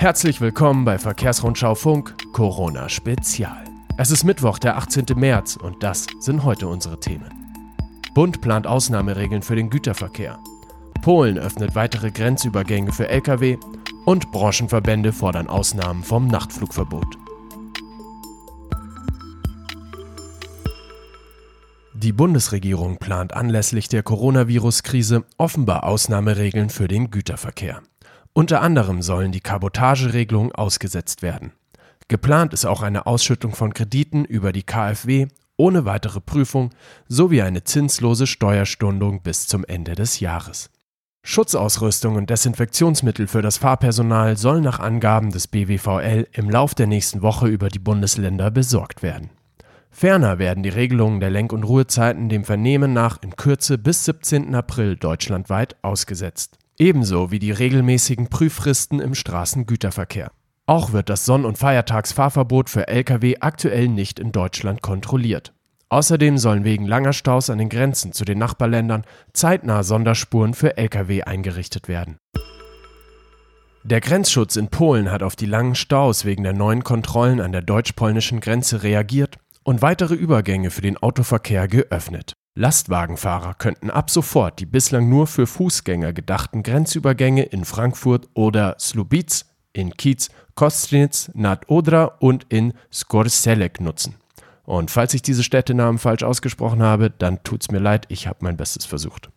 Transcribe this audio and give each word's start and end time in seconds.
Herzlich 0.00 0.40
willkommen 0.40 0.84
bei 0.84 0.96
Verkehrsrundschau 0.96 1.74
Funk 1.74 2.14
Corona 2.32 2.88
Spezial. 2.88 3.64
Es 3.96 4.12
ist 4.12 4.22
Mittwoch, 4.22 4.60
der 4.60 4.76
18. 4.76 5.06
März 5.16 5.56
und 5.56 5.82
das 5.82 6.06
sind 6.20 6.44
heute 6.44 6.68
unsere 6.68 7.00
Themen. 7.00 7.28
Bund 8.14 8.40
plant 8.40 8.68
Ausnahmeregeln 8.68 9.42
für 9.42 9.56
den 9.56 9.70
Güterverkehr. 9.70 10.38
Polen 11.02 11.36
öffnet 11.36 11.74
weitere 11.74 12.12
Grenzübergänge 12.12 12.92
für 12.92 13.08
Lkw 13.08 13.58
und 14.04 14.30
Branchenverbände 14.30 15.12
fordern 15.12 15.48
Ausnahmen 15.48 16.04
vom 16.04 16.28
Nachtflugverbot. 16.28 17.18
Die 21.94 22.12
Bundesregierung 22.12 22.98
plant 22.98 23.34
anlässlich 23.34 23.88
der 23.88 24.04
Coronavirus-Krise 24.04 25.24
offenbar 25.38 25.82
Ausnahmeregeln 25.82 26.70
für 26.70 26.86
den 26.86 27.10
Güterverkehr. 27.10 27.82
Unter 28.38 28.62
anderem 28.62 29.02
sollen 29.02 29.32
die 29.32 29.40
Kabotageregelungen 29.40 30.52
ausgesetzt 30.52 31.22
werden. 31.22 31.54
Geplant 32.06 32.52
ist 32.52 32.66
auch 32.66 32.82
eine 32.82 33.04
Ausschüttung 33.04 33.52
von 33.52 33.74
Krediten 33.74 34.24
über 34.24 34.52
die 34.52 34.62
KfW 34.62 35.26
ohne 35.56 35.84
weitere 35.84 36.20
Prüfung 36.20 36.70
sowie 37.08 37.42
eine 37.42 37.64
zinslose 37.64 38.28
Steuerstundung 38.28 39.22
bis 39.22 39.48
zum 39.48 39.64
Ende 39.64 39.96
des 39.96 40.20
Jahres. 40.20 40.70
Schutzausrüstung 41.24 42.14
und 42.14 42.30
Desinfektionsmittel 42.30 43.26
für 43.26 43.42
das 43.42 43.58
Fahrpersonal 43.58 44.36
sollen 44.36 44.62
nach 44.62 44.78
Angaben 44.78 45.32
des 45.32 45.48
BWVL 45.48 46.28
im 46.30 46.48
Lauf 46.48 46.76
der 46.76 46.86
nächsten 46.86 47.22
Woche 47.22 47.48
über 47.48 47.70
die 47.70 47.80
Bundesländer 47.80 48.52
besorgt 48.52 49.02
werden. 49.02 49.30
Ferner 49.90 50.38
werden 50.38 50.62
die 50.62 50.68
Regelungen 50.68 51.18
der 51.18 51.30
Lenk- 51.30 51.52
und 51.52 51.64
Ruhezeiten 51.64 52.28
dem 52.28 52.44
Vernehmen 52.44 52.92
nach 52.92 53.20
in 53.20 53.34
Kürze 53.34 53.78
bis 53.78 54.04
17. 54.04 54.54
April 54.54 54.94
deutschlandweit 54.94 55.74
ausgesetzt 55.82 56.56
ebenso 56.78 57.30
wie 57.30 57.38
die 57.38 57.52
regelmäßigen 57.52 58.28
Prüffristen 58.28 59.00
im 59.00 59.14
Straßengüterverkehr. 59.14 60.30
Auch 60.66 60.92
wird 60.92 61.08
das 61.08 61.24
Sonn- 61.24 61.44
und 61.44 61.58
Feiertagsfahrverbot 61.58 62.68
für 62.68 62.88
Lkw 62.88 63.36
aktuell 63.40 63.88
nicht 63.88 64.18
in 64.18 64.32
Deutschland 64.32 64.82
kontrolliert. 64.82 65.54
Außerdem 65.88 66.36
sollen 66.36 66.64
wegen 66.64 66.86
langer 66.86 67.14
Staus 67.14 67.48
an 67.48 67.58
den 67.58 67.70
Grenzen 67.70 68.12
zu 68.12 68.24
den 68.24 68.38
Nachbarländern 68.38 69.04
zeitnah 69.32 69.82
Sonderspuren 69.82 70.52
für 70.52 70.76
Lkw 70.76 71.22
eingerichtet 71.22 71.88
werden. 71.88 72.18
Der 73.84 74.02
Grenzschutz 74.02 74.56
in 74.56 74.68
Polen 74.68 75.10
hat 75.10 75.22
auf 75.22 75.34
die 75.34 75.46
langen 75.46 75.74
Staus 75.74 76.26
wegen 76.26 76.42
der 76.42 76.52
neuen 76.52 76.84
Kontrollen 76.84 77.40
an 77.40 77.52
der 77.52 77.62
deutsch-polnischen 77.62 78.40
Grenze 78.40 78.82
reagiert 78.82 79.38
und 79.62 79.80
weitere 79.80 80.14
Übergänge 80.14 80.70
für 80.70 80.82
den 80.82 80.98
Autoverkehr 80.98 81.68
geöffnet. 81.68 82.34
Lastwagenfahrer 82.58 83.54
könnten 83.54 83.88
ab 83.88 84.10
sofort 84.10 84.58
die 84.58 84.66
bislang 84.66 85.08
nur 85.08 85.28
für 85.28 85.46
Fußgänger 85.46 86.12
gedachten 86.12 86.64
Grenzübergänge 86.64 87.44
in 87.44 87.64
Frankfurt 87.64 88.28
oder 88.34 88.74
Slubic, 88.80 89.44
in 89.72 89.96
Kiez, 89.96 90.28
Kostnitz, 90.56 91.30
Nad 91.34 91.70
Odra 91.70 92.16
und 92.18 92.46
in 92.48 92.74
Skorselek 92.92 93.80
nutzen. 93.80 94.16
Und 94.64 94.90
falls 94.90 95.14
ich 95.14 95.22
diese 95.22 95.44
Städtenamen 95.44 95.98
falsch 95.98 96.24
ausgesprochen 96.24 96.82
habe, 96.82 97.10
dann 97.10 97.44
tut's 97.44 97.70
mir 97.70 97.78
leid, 97.78 98.06
ich 98.08 98.26
habe 98.26 98.38
mein 98.40 98.56
Bestes 98.56 98.84
versucht. 98.84 99.30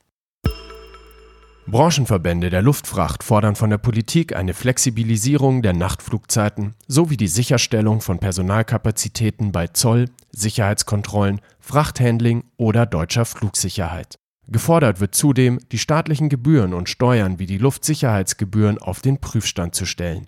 Branchenverbände 1.67 2.49
der 2.49 2.61
Luftfracht 2.61 3.23
fordern 3.23 3.55
von 3.55 3.69
der 3.69 3.77
Politik 3.77 4.35
eine 4.35 4.53
Flexibilisierung 4.53 5.61
der 5.61 5.73
Nachtflugzeiten 5.73 6.73
sowie 6.87 7.17
die 7.17 7.27
Sicherstellung 7.27 8.01
von 8.01 8.19
Personalkapazitäten 8.19 9.51
bei 9.51 9.67
Zoll, 9.67 10.09
Sicherheitskontrollen, 10.31 11.39
Frachthandling 11.59 12.43
oder 12.57 12.85
deutscher 12.85 13.25
Flugsicherheit. 13.25 14.17
Gefordert 14.47 14.99
wird 14.99 15.15
zudem, 15.15 15.59
die 15.71 15.77
staatlichen 15.77 16.27
Gebühren 16.27 16.73
und 16.73 16.89
Steuern 16.89 17.39
wie 17.39 17.45
die 17.45 17.59
Luftsicherheitsgebühren 17.59 18.79
auf 18.79 19.01
den 19.01 19.21
Prüfstand 19.21 19.75
zu 19.75 19.85
stellen. 19.85 20.27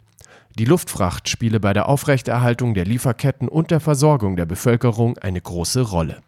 Die 0.57 0.65
Luftfracht 0.65 1.27
spiele 1.27 1.59
bei 1.59 1.73
der 1.73 1.89
Aufrechterhaltung 1.89 2.75
der 2.75 2.85
Lieferketten 2.85 3.49
und 3.49 3.71
der 3.71 3.79
Versorgung 3.79 4.35
der 4.35 4.45
Bevölkerung 4.45 5.17
eine 5.17 5.41
große 5.41 5.81
Rolle. 5.81 6.21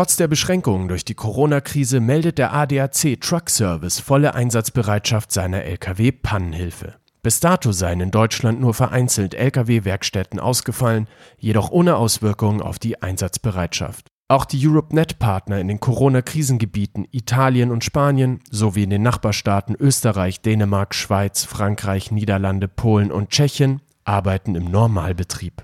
Trotz 0.00 0.16
der 0.16 0.28
Beschränkungen 0.28 0.88
durch 0.88 1.04
die 1.04 1.12
Corona-Krise 1.12 2.00
meldet 2.00 2.38
der 2.38 2.54
ADAC 2.54 3.20
Truck 3.20 3.50
Service 3.50 4.00
volle 4.00 4.34
Einsatzbereitschaft 4.34 5.30
seiner 5.30 5.62
Lkw-Pannenhilfe. 5.64 6.94
Bis 7.22 7.40
dato 7.40 7.70
seien 7.70 8.00
in 8.00 8.10
Deutschland 8.10 8.62
nur 8.62 8.72
vereinzelt 8.72 9.34
Lkw-Werkstätten 9.34 10.40
ausgefallen, 10.40 11.06
jedoch 11.36 11.70
ohne 11.70 11.96
Auswirkungen 11.96 12.62
auf 12.62 12.78
die 12.78 13.02
Einsatzbereitschaft. 13.02 14.06
Auch 14.28 14.46
die 14.46 14.66
EuropeNet-Partner 14.66 15.60
in 15.60 15.68
den 15.68 15.80
Corona-Krisengebieten 15.80 17.06
Italien 17.10 17.70
und 17.70 17.84
Spanien 17.84 18.40
sowie 18.50 18.84
in 18.84 18.90
den 18.90 19.02
Nachbarstaaten 19.02 19.76
Österreich, 19.78 20.40
Dänemark, 20.40 20.94
Schweiz, 20.94 21.44
Frankreich, 21.44 22.10
Niederlande, 22.10 22.68
Polen 22.68 23.12
und 23.12 23.28
Tschechien 23.28 23.82
arbeiten 24.04 24.54
im 24.54 24.64
Normalbetrieb. 24.70 25.62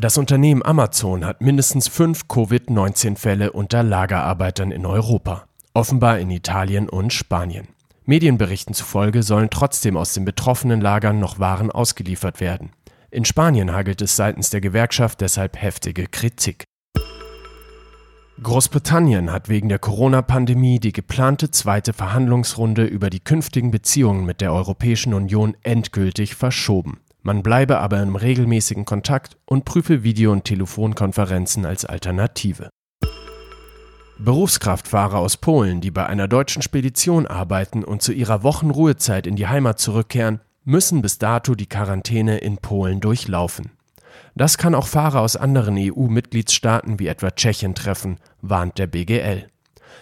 Das 0.00 0.16
Unternehmen 0.16 0.64
Amazon 0.64 1.24
hat 1.24 1.40
mindestens 1.40 1.88
fünf 1.88 2.28
Covid-19-Fälle 2.28 3.50
unter 3.50 3.82
Lagerarbeitern 3.82 4.70
in 4.70 4.86
Europa, 4.86 5.48
offenbar 5.74 6.20
in 6.20 6.30
Italien 6.30 6.88
und 6.88 7.12
Spanien. 7.12 7.66
Medienberichten 8.04 8.74
zufolge 8.74 9.24
sollen 9.24 9.50
trotzdem 9.50 9.96
aus 9.96 10.14
den 10.14 10.24
betroffenen 10.24 10.80
Lagern 10.80 11.18
noch 11.18 11.40
Waren 11.40 11.72
ausgeliefert 11.72 12.38
werden. 12.38 12.70
In 13.10 13.24
Spanien 13.24 13.72
hagelt 13.72 14.00
es 14.00 14.14
seitens 14.14 14.50
der 14.50 14.60
Gewerkschaft 14.60 15.20
deshalb 15.20 15.60
heftige 15.60 16.06
Kritik. 16.06 16.62
Großbritannien 18.40 19.32
hat 19.32 19.48
wegen 19.48 19.68
der 19.68 19.80
Corona-Pandemie 19.80 20.78
die 20.78 20.92
geplante 20.92 21.50
zweite 21.50 21.92
Verhandlungsrunde 21.92 22.84
über 22.84 23.10
die 23.10 23.18
künftigen 23.18 23.72
Beziehungen 23.72 24.24
mit 24.24 24.40
der 24.42 24.52
Europäischen 24.52 25.12
Union 25.12 25.56
endgültig 25.64 26.36
verschoben. 26.36 27.00
Man 27.28 27.42
bleibe 27.42 27.78
aber 27.78 28.02
im 28.02 28.16
regelmäßigen 28.16 28.86
Kontakt 28.86 29.36
und 29.44 29.66
prüfe 29.66 30.02
Video- 30.02 30.32
und 30.32 30.44
Telefonkonferenzen 30.44 31.66
als 31.66 31.84
Alternative. 31.84 32.70
Berufskraftfahrer 34.18 35.18
aus 35.18 35.36
Polen, 35.36 35.82
die 35.82 35.90
bei 35.90 36.06
einer 36.06 36.26
deutschen 36.26 36.62
Spedition 36.62 37.26
arbeiten 37.26 37.84
und 37.84 38.00
zu 38.00 38.14
ihrer 38.14 38.42
Wochenruhezeit 38.44 39.26
in 39.26 39.36
die 39.36 39.46
Heimat 39.46 39.78
zurückkehren, 39.78 40.40
müssen 40.64 41.02
bis 41.02 41.18
dato 41.18 41.54
die 41.54 41.66
Quarantäne 41.66 42.38
in 42.38 42.56
Polen 42.56 42.98
durchlaufen. 42.98 43.72
Das 44.34 44.56
kann 44.56 44.74
auch 44.74 44.86
Fahrer 44.86 45.20
aus 45.20 45.36
anderen 45.36 45.76
EU-Mitgliedstaaten 45.76 46.98
wie 46.98 47.08
etwa 47.08 47.30
Tschechien 47.30 47.74
treffen, 47.74 48.16
warnt 48.40 48.78
der 48.78 48.86
BGL. 48.86 49.48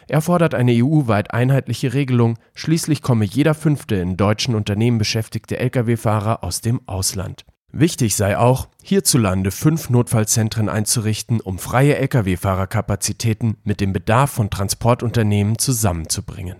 Er 0.08 0.20
fordert 0.20 0.54
eine 0.54 0.72
EU-weit 0.72 1.32
einheitliche 1.32 1.94
Regelung, 1.94 2.38
schließlich 2.54 3.02
komme 3.02 3.24
jeder 3.24 3.54
fünfte 3.54 3.96
in 3.96 4.16
deutschen 4.16 4.54
Unternehmen 4.54 4.98
beschäftigte 4.98 5.58
Lkw-Fahrer 5.58 6.44
aus 6.44 6.60
dem 6.60 6.80
Ausland. 6.86 7.44
Wichtig 7.72 8.16
sei 8.16 8.38
auch, 8.38 8.68
hierzulande 8.82 9.50
fünf 9.50 9.90
Notfallzentren 9.90 10.68
einzurichten, 10.68 11.40
um 11.40 11.58
freie 11.58 11.96
Lkw-Fahrerkapazitäten 11.96 13.56
mit 13.64 13.80
dem 13.80 13.92
Bedarf 13.92 14.30
von 14.30 14.48
Transportunternehmen 14.50 15.58
zusammenzubringen. 15.58 16.56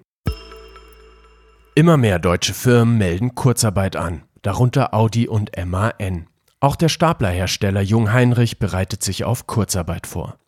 Immer 1.74 1.96
mehr 1.96 2.18
deutsche 2.18 2.54
Firmen 2.54 2.98
melden 2.98 3.34
Kurzarbeit 3.34 3.96
an, 3.96 4.22
darunter 4.42 4.94
Audi 4.94 5.28
und 5.28 5.52
MAN. 5.64 6.26
Auch 6.58 6.74
der 6.74 6.88
Staplerhersteller 6.88 7.82
Jung 7.82 8.12
Heinrich 8.12 8.58
bereitet 8.58 9.02
sich 9.02 9.24
auf 9.24 9.46
Kurzarbeit 9.46 10.06
vor. 10.06 10.38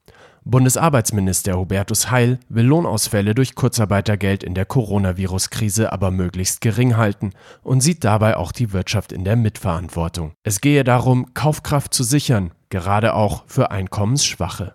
Bundesarbeitsminister 0.50 1.58
Hubertus 1.58 2.10
Heil 2.10 2.38
will 2.48 2.64
Lohnausfälle 2.64 3.34
durch 3.34 3.54
Kurzarbeitergeld 3.54 4.42
in 4.42 4.54
der 4.54 4.64
Coronavirus-Krise 4.64 5.92
aber 5.92 6.10
möglichst 6.10 6.62
gering 6.62 6.96
halten 6.96 7.32
und 7.62 7.82
sieht 7.82 8.02
dabei 8.02 8.34
auch 8.38 8.50
die 8.52 8.72
Wirtschaft 8.72 9.12
in 9.12 9.24
der 9.24 9.36
Mitverantwortung. 9.36 10.32
Es 10.44 10.62
gehe 10.62 10.84
darum, 10.84 11.34
Kaufkraft 11.34 11.92
zu 11.92 12.02
sichern, 12.02 12.52
gerade 12.70 13.12
auch 13.12 13.44
für 13.46 13.70
Einkommensschwache. 13.70 14.74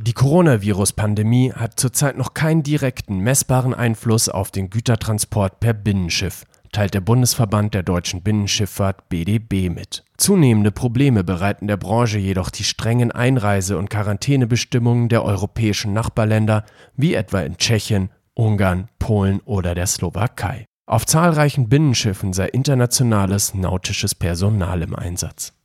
Die 0.00 0.14
Coronavirus-Pandemie 0.14 1.52
hat 1.52 1.78
zurzeit 1.78 2.16
noch 2.16 2.32
keinen 2.32 2.62
direkten, 2.62 3.18
messbaren 3.18 3.74
Einfluss 3.74 4.30
auf 4.30 4.50
den 4.50 4.70
Gütertransport 4.70 5.60
per 5.60 5.74
Binnenschiff 5.74 6.46
teilt 6.72 6.94
der 6.94 7.00
Bundesverband 7.00 7.74
der 7.74 7.82
deutschen 7.82 8.22
Binnenschifffahrt 8.22 9.08
BDB 9.08 9.68
mit. 9.68 10.04
Zunehmende 10.16 10.70
Probleme 10.70 11.24
bereiten 11.24 11.66
der 11.66 11.76
Branche 11.76 12.18
jedoch 12.18 12.50
die 12.50 12.64
strengen 12.64 13.12
Einreise- 13.12 13.78
und 13.78 13.90
Quarantänebestimmungen 13.90 15.08
der 15.08 15.24
europäischen 15.24 15.92
Nachbarländer, 15.92 16.64
wie 16.96 17.14
etwa 17.14 17.40
in 17.40 17.56
Tschechien, 17.56 18.10
Ungarn, 18.34 18.88
Polen 18.98 19.40
oder 19.40 19.74
der 19.74 19.86
Slowakei. 19.86 20.64
Auf 20.86 21.04
zahlreichen 21.04 21.68
Binnenschiffen 21.68 22.32
sei 22.32 22.46
internationales 22.46 23.52
nautisches 23.52 24.14
Personal 24.14 24.80
im 24.82 24.94
Einsatz. 24.94 25.57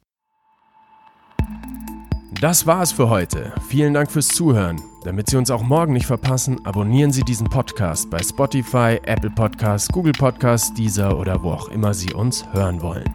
Das 2.41 2.67
war 2.67 2.81
es 2.81 2.91
für 2.91 3.09
heute. 3.09 3.53
Vielen 3.67 3.93
Dank 3.93 4.11
fürs 4.11 4.27
Zuhören. 4.27 4.81
Damit 5.03 5.29
Sie 5.29 5.37
uns 5.37 5.51
auch 5.51 5.63
morgen 5.63 5.93
nicht 5.93 6.05
verpassen, 6.05 6.65
abonnieren 6.65 7.11
Sie 7.11 7.23
diesen 7.23 7.47
Podcast 7.47 8.09
bei 8.09 8.19
Spotify, 8.19 8.99
Apple 9.05 9.29
Podcasts, 9.29 9.87
Google 9.89 10.13
Podcasts, 10.13 10.73
Deezer 10.73 11.17
oder 11.17 11.41
wo 11.43 11.51
auch 11.51 11.69
immer 11.69 11.93
Sie 11.93 12.13
uns 12.13 12.45
hören 12.51 12.81
wollen. 12.81 13.09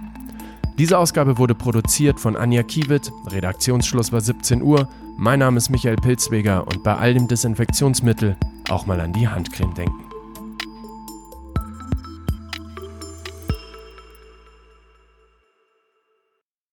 Diese 0.78 0.96
Ausgabe 0.96 1.38
wurde 1.38 1.54
produziert 1.54 2.20
von 2.20 2.36
Anja 2.36 2.62
Kiewit, 2.62 3.10
Redaktionsschluss 3.26 4.12
war 4.12 4.20
17 4.20 4.62
Uhr. 4.62 4.88
Mein 5.16 5.40
Name 5.40 5.58
ist 5.58 5.70
Michael 5.70 5.96
Pilzweger 5.96 6.66
und 6.66 6.82
bei 6.82 6.96
all 6.96 7.14
dem 7.14 7.26
Desinfektionsmittel 7.26 8.36
auch 8.70 8.86
mal 8.86 9.00
an 9.00 9.12
die 9.12 9.28
Handcreme 9.28 9.74
denken. 9.74 10.07